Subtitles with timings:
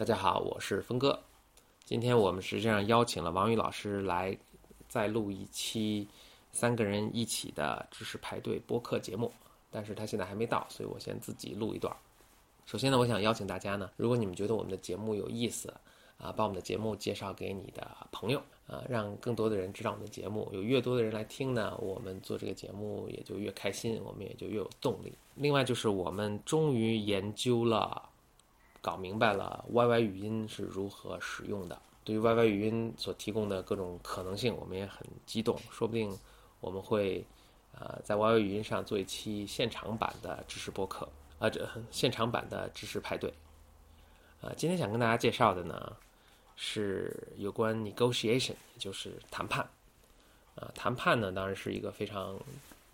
[0.00, 1.20] 大家好，我是峰哥。
[1.84, 4.34] 今天我们实际上邀请了王宇老师来
[4.88, 6.08] 再录一期
[6.52, 9.30] 三个人一起的知识排队播客节目，
[9.70, 11.94] 但是他现在还没到，所以我先自己录一段。
[12.64, 15.70] 首先呢，我想邀请大家呢，如果你们觉得我们的节目有意思
[16.16, 20.48] 啊，把我们的节目介绍给你的朋友啊，让更多的人知道我们的节目。
[20.50, 25.12] 有越多的人来听呢，我们做这个节目也就越开心，我们也就越有动力。
[25.34, 28.08] 另外就是我们终于研究了。
[28.80, 31.80] 搞明白了 YY 语音是如何使用的。
[32.02, 35.58] 对于 YY 语音所提供的各种可能性，我们也很激动。
[35.70, 36.16] 说不定
[36.60, 37.24] 我们会，
[37.78, 41.08] 呃，在 YY 语音上做一期现场版的知识播客，
[41.38, 43.32] 啊，这现场版的知识派对。
[44.40, 45.94] 呃，今天想跟大家介绍的呢，
[46.56, 49.68] 是有关 negotiation，也就是谈判。
[50.54, 52.38] 啊，谈判呢，当然是一个非常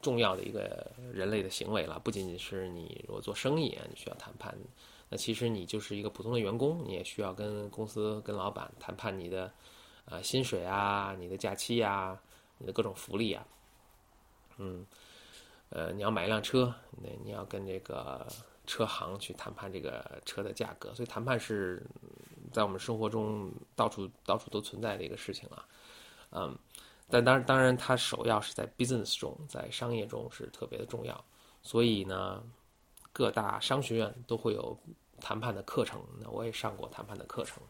[0.00, 2.00] 重要的一个人类的行为了。
[2.02, 4.56] 不仅仅是你如果做生意啊，你需要谈判。
[5.16, 9.52] 其实你就是一个普通的员工，你也需要跟公司、跟老板谈判你的，
[10.06, 12.18] 呃，薪水啊，你的假期呀，
[12.58, 13.46] 你的各种福利啊，
[14.58, 14.86] 嗯，
[15.70, 18.26] 呃，你要买一辆车，那你要跟这个
[18.66, 21.82] 车行去谈判这个车的价格，所以谈判是
[22.52, 25.66] 在我们生活中到处到处都存在的一个事情啊，
[26.30, 26.58] 嗯，
[27.08, 31.24] 但当然当然它首要是在 business 中，在商业中是特别的重要，
[31.62, 32.42] 所以呢。
[33.16, 34.76] 各大商学院都会有
[35.20, 37.62] 谈判的课程，那我也上过谈判的课程。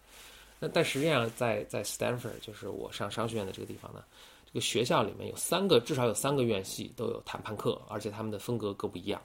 [0.60, 4.04] 那但实际上，在在 Stanford，就是我上商学院的这个地方呢，
[4.46, 9.20] 这个学校里面有三个，至少有三个院系都有谈判课，而且他们的风格各不一样。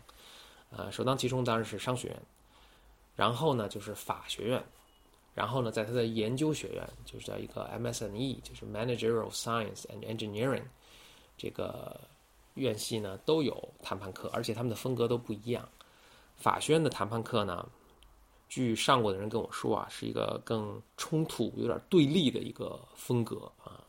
[0.72, 2.22] 呃，首当其冲当然是商学院，
[3.16, 4.64] 然后呢就是法学院，
[5.34, 10.66] 然后呢在它的研究学院，就是叫一个 MSNE，就是 Managerial Science and Engineering，
[11.38, 12.00] 这个
[12.56, 15.67] 院系呢都有谈判课，而且他们的风格都不一样。
[16.36, 17.67] 法学院的谈判课呢，
[18.50, 23.81] 据上过的人跟我说啊，是一个更冲突、有点对立的一个风格啊，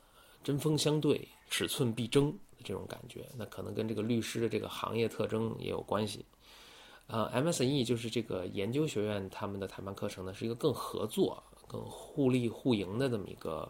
[0.45, 3.27] 针锋相对、尺寸必争的这种感觉。
[3.37, 6.25] 那可能跟这个律师的这个行业特征也有关系。
[7.07, 13.69] 呃，MSE 就是这个研究学院他们的谈判课程呢，是一个更合作、更互利互赢的这么一个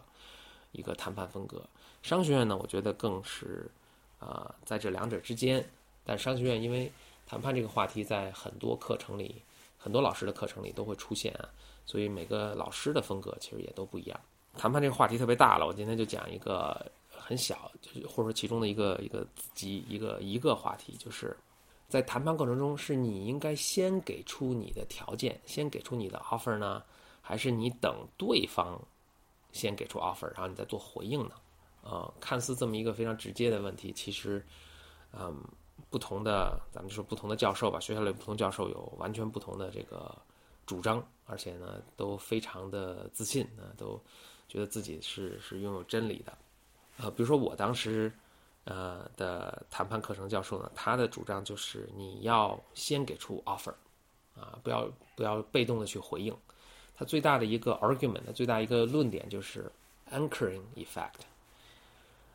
[0.73, 1.65] 一个谈判风格。
[2.03, 3.71] 商学院呢，我觉得更是
[4.19, 5.65] 啊在这两者之间，
[6.03, 6.91] 但商学院因为。
[7.27, 9.41] 谈判这个话题在很多课程里，
[9.83, 11.49] 很多老师的课程里都会出现啊，
[11.87, 14.19] 所以每个老师的风格其实也都不一样。
[14.55, 19.25] 谈判这个话题特别大了，我今天就讲一个很小，就是或者说其中的一个一个
[19.55, 21.35] 集一个一个话题，就是
[21.89, 26.83] 在谈判过程中，是你应该先给出你的条件，先给出你的 offer 呢，
[27.19, 28.79] 还是你等对方
[29.51, 31.31] 先给出 offer，然后你再做回应呢？
[31.81, 34.45] 呃，看似这么一个非常直接的问题，其实，
[35.11, 35.43] 嗯。
[35.89, 40.15] 不同的，咱们就说不同的教授吧，学校里不同教授有完全不同的这个
[40.65, 43.99] 主张，而且呢都非常的自信啊，都
[44.47, 46.37] 觉得自己是是拥有真理的。
[46.97, 48.11] 呃，比如说我当时
[48.65, 53.73] 呃的谈判课程教授呢，他的主张就是你要先给出 offer，
[54.35, 56.35] 啊，不要不要被动的去回应。
[56.95, 59.71] 他最大的一个 argument，的最大一个论点就是
[60.11, 61.21] anchoring effect。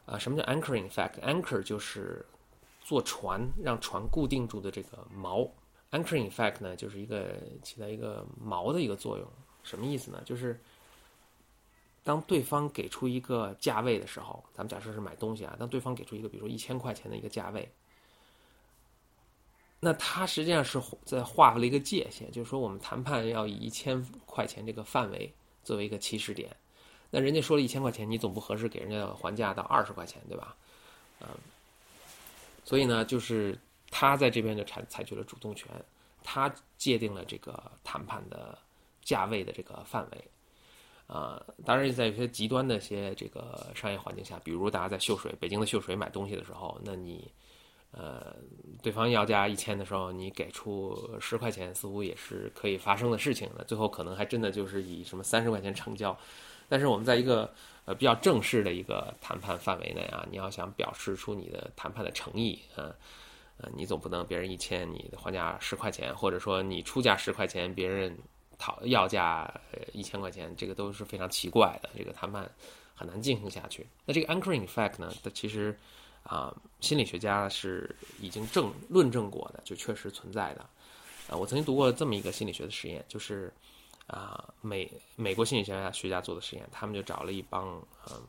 [0.06, 2.24] 啊，什么叫 anchoring effect？anchor 就是。
[2.86, 5.50] 坐船让船固定住的这个锚
[5.91, 9.26] ，anchoring effect 呢，就是一个起到一个锚的一个作用。
[9.64, 10.22] 什么意思呢？
[10.24, 10.56] 就是
[12.04, 17.69] 当对方给出一个价位的时候，咱们假设是买东西啊，当对方给出一个比如说一千块钱的一个价位，
[19.80, 26.54] 那他实际上是在划了一个界限，就是说我们谈判要以一千块钱这个范围作为一个起始点。
[27.10, 30.54] 那人家说了一千块钱，你总不合适给人家还价到二十块钱，对吧？
[31.20, 31.26] 嗯。
[32.66, 33.56] 所以呢，就是
[33.91, 35.71] 他在这边就采采取了主动权，
[36.25, 38.59] 他界定了这个谈判的
[39.03, 40.25] 价位的这个范围，
[41.06, 47.31] 啊，当然在有些极端的一些这个商业环境下，比如大家在秀水，北京的秀水买东西的时候，那你，
[47.93, 48.34] 呃，
[48.82, 53.49] 对方要价一千的时候，你给出十块钱，似乎也是可以发生的事情。
[53.56, 56.19] 那最后可能还真的就是以什么三十块钱成交，
[56.68, 57.52] 但是我们在一个。
[57.86, 62.90] 呃，比较正式的一个谈判范围内啊，你要想表示出你的谈判的诚意啊，
[63.58, 68.18] 呃，你总不能别人一千，你还价十块钱，或者说你出价十块钱，别人
[68.58, 69.48] 讨要价
[69.92, 72.50] 一千块钱，这个都是非常奇怪的，这个谈判
[72.92, 73.86] 很难进行下去。
[74.04, 75.72] 那这个 anchoring effect 呢，它其实
[76.24, 80.62] 啊，心理学家是已经证论证过的，就确实存在的。
[81.28, 83.52] 啊，我曾经读过这么一个心理学的实验，就是。
[84.06, 87.67] 啊，美美国心理学家学家做的实验，他们就找了一帮
[88.08, 88.23] 嗯，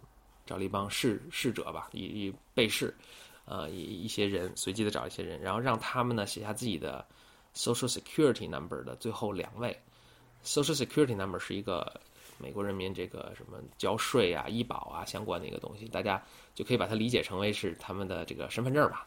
[0.46, 2.96] 找了一帮试试者吧，一一被试，
[3.46, 7.06] 呃，一一些人随机的找一些人，然后让他们呢写下自己的
[7.56, 9.78] social security number 的最后两位
[10.44, 12.02] ，Social Security number 是一个
[12.38, 16.24] 美国人民这个什么交税啊、医保啊相关的一个东西，大家
[16.56, 19.06] 就可以把它理解成为是他们的这个身份证吧。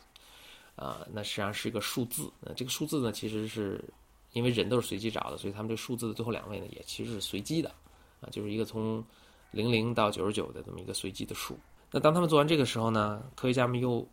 [0.77, 2.31] 啊，那实际上是一个数字。
[2.41, 3.85] 那这个数字呢，其实是
[4.33, 7.71] 因为人都是随机找的，所以他们这数字的最后两位呢，也其实是随机的。
[8.21, 9.05] 啊，就是一个从
[9.51, 11.59] 零零到九十九的这么一个随机的数。
[11.91, 14.07] 那当他们做完这个时候呢，科学家们又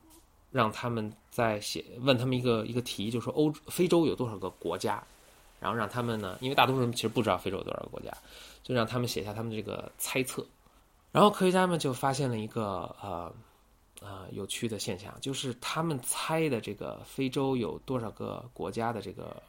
[0.51, 5.03] 让他们在写问他们一个一个题，就说欧非洲有多少个国家，
[5.59, 8.11] 然后让他们呢，因为大多数人其实不知道非洲有多少个国家，
[8.63, 10.45] 就让他们写下他们这个猜测。
[11.11, 13.33] 然后科学家们就发现了一个呃。
[13.99, 19.41] 啊，有趣的现象就是他们猜的这个非洲有多少个国家的这个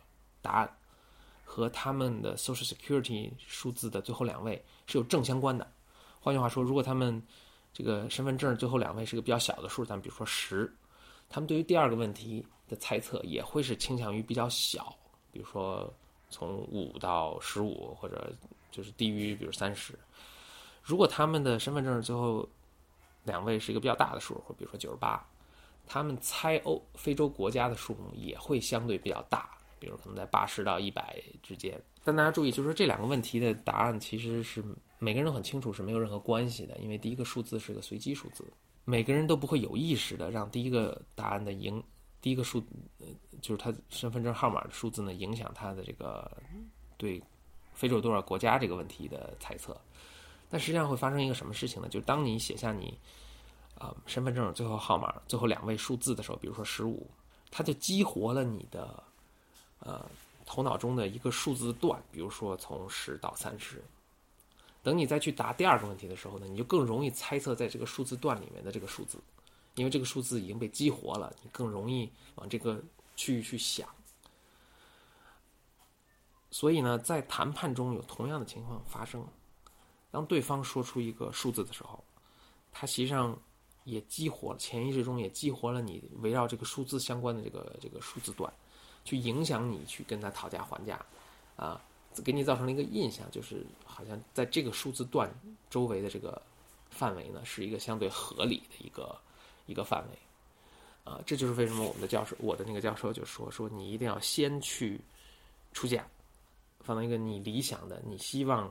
[0.42, 0.78] 答案，
[1.44, 5.66] 和他们的 Social Security 数字的最后两位是有正相关的。
[6.20, 7.22] 换句话说，如果他们
[7.72, 10.72] 这个身份证最后两位是个比较小的数，咱们比如说十，
[11.28, 14.94] 他们对于第二个问题的猜测也会是倾向于比较小，
[15.30, 15.92] 比如说
[16.28, 18.32] 从五到十五，或者
[18.70, 19.98] 就是低于比如三十。
[20.82, 22.48] 如果他们的身份证最后
[23.24, 25.24] 两位是一个比较大的数，或比如说九十八，
[25.86, 31.80] 他们猜欧非洲国家的数目也会相对比较大，比如可能在八十到一百之间。
[32.04, 34.64] 但大家注意，就是说这两个问题的答案其实是
[34.98, 38.44] 每个人都很清楚是没有任何关系的，因为第一个数字是个随机数字，
[38.84, 41.82] 每个人都不会有意识的让第一个答案的影，
[42.20, 42.62] 第一个数，
[43.42, 46.30] 就是他身份证号码的数字呢影响他的这个
[46.96, 47.22] 对
[47.74, 49.78] 非洲多少国家这个问题的猜测。
[50.50, 51.88] 但实际上会发生一个什么事情呢？
[51.90, 52.98] 就是当你写下你，
[53.74, 57.06] 啊，身份证最后号码最后两位数字的时候，比如说十五，
[57.50, 59.02] 它就激活了你的，
[59.80, 60.04] 呃，
[60.44, 63.82] 头脑中的一个数字段，比如说从十到三十。
[64.82, 69.18] 等你再去答第二个问题的时候呢，你就更容易猜测在这个数字段里面的这个数字，
[69.74, 72.82] 因为这个数字已经被激活了，你更容易往这个
[73.16, 73.88] 区域去想。
[76.50, 79.26] 所以呢，在谈判中有同样的情况发生。
[80.10, 82.02] 当对方说出一个数字的时候，
[82.72, 83.38] 它实际上
[83.84, 88.50] 也激活了潜意识中也激活了你围绕这个数字相关的这个这个数字段，
[89.08, 91.00] 去影响你去跟他讨价还价，
[91.56, 91.80] 啊，
[92.24, 95.30] 给你造成了一个印象，就是好像在这个数字段
[95.70, 96.42] 周围的这个
[96.90, 99.18] 范围呢，是一个相对合理的一个
[99.64, 100.18] 一个范围，
[101.10, 105.00] 啊，这就是为什么我们的教授，我的那个教授就说说你一定要先去
[105.72, 106.06] 出价，
[106.80, 108.70] 放到一个你理想的，你希望。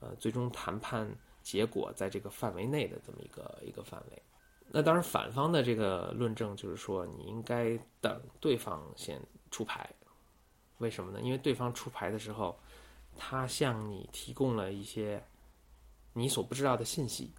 [0.00, 1.08] 呃，最终谈判
[1.42, 4.22] 结果在这个范围内的这么一个一个范围。
[4.68, 9.18] 那当然，反方的这个论证就是说，你应该等对方先
[9.54, 9.88] 出牌。
[10.78, 11.20] 为什么呢？
[11.22, 12.58] 因为对方出牌的时候，
[13.16, 15.22] 他向你提供了一些
[16.12, 17.30] 你所不知道的信息。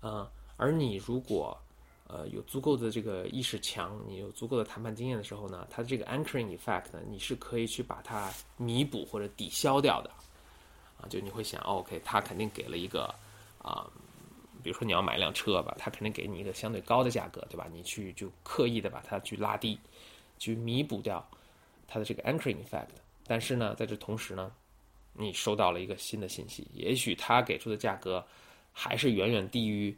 [0.00, 1.58] 啊，而你如果
[2.06, 10.10] 呃有足够的这个意识强，你有足够的谈判经验的时候呢，他的这个 anchoring effect 呢，你是可以去把它弥补或者抵消掉的。
[11.00, 13.12] 啊，就你会想，OK，他肯定给了一个
[13.58, 13.90] 啊，
[14.62, 17.66] 比如说你要买辆车吧，他肯定给你一个相对高的价格，对吧？
[17.72, 19.76] 你去就刻意的把它去拉低，
[20.38, 21.26] 去弥补掉
[21.86, 22.88] 它的这个 anchoring effect。
[23.26, 24.52] 但是呢，在这同时呢，
[25.12, 28.24] 你收到了一个新的信息，也许他给出的价格
[28.72, 29.96] 还是远远低于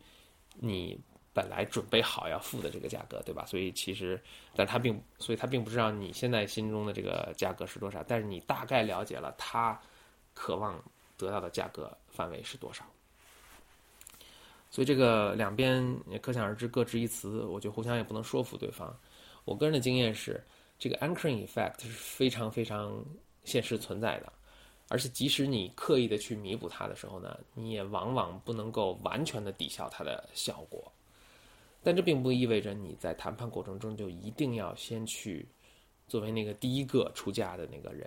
[0.55, 0.99] 你
[1.32, 3.44] 本来准备好要付的这个价格，对吧？
[3.46, 4.20] 所以其实，
[4.55, 9.79] 但他并，所以他并不知道你现在心中的这个价格是多少，但是你大概了解了他。
[10.40, 10.81] 渴望
[11.17, 12.85] 得到的价格范围是多少？
[14.71, 18.97] 所以这个两边也可想而知，各执一词，我觉得互相也不能说服对方。
[19.49, 20.45] 我个人的经验是，
[20.78, 23.02] 这个 anchoring effect 是非常非常
[23.45, 24.31] 现实存在的，
[24.88, 30.93] 而且即使你刻意的去弥补它的时候呢，你也往往不能够完全的抵消它的效果。
[31.83, 35.47] 但这并不意味着你在谈判过程中就一定要先去
[36.09, 38.07] 作为那个第一个出价的那个人。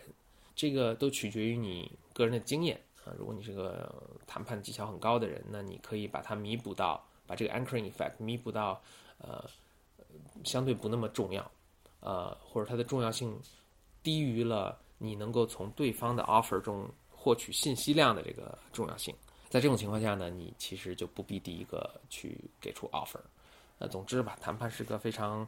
[0.56, 3.10] 这个都取决于你个人的经验啊。
[3.18, 3.92] 如果你是个
[4.28, 8.80] 谈判技巧很高的人，那你可以把它弥补到，把这个 anchoring effect 弥补到，
[9.18, 9.44] 呃，
[10.44, 11.52] 相对不那么重要，
[12.00, 13.40] 呃，或者它的重要性
[14.04, 19.16] 低于了你能够从对方的 offer 中获取信息量的这个重要性。
[19.50, 23.20] 在这种情况下呢，你其实就不必第一个去给出 offer。
[23.78, 25.48] 那总之吧，谈判是个非常。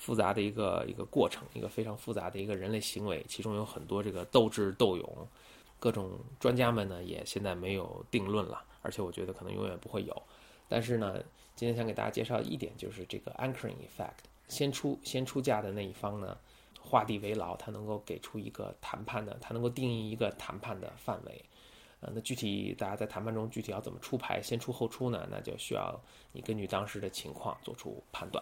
[0.00, 5.28] 复杂的一个一个过程，一个非常复杂的一个人类行为，其中有很多这个斗智斗勇，
[5.80, 10.22] 各种专家们呢也现在没有定论了，而且我觉得可能永远不会有。
[10.68, 11.16] 但是呢，
[11.58, 14.12] 今天想给大家介绍一点，就是这个 anchoring effect，
[14.46, 16.38] 先出先出价的那一方呢，
[16.80, 21.44] 画地为牢，他能够给出一个谈判的，他能够定义一个谈判的范围。
[21.98, 25.26] 呃，那具体大家在谈判中具体要怎么出牌，先出后出呢？
[25.28, 26.00] 那就需要
[26.30, 28.40] 你根据当时的情况做出判断。